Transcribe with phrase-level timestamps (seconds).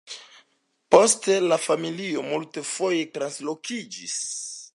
[0.95, 4.19] Poste la familio multfoje translokiĝis.